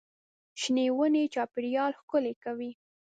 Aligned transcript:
شنې 0.61 0.85
ونې 0.97 1.23
چاپېریال 1.33 1.91
ښکلی 2.01 2.33
کوي. 2.43 2.71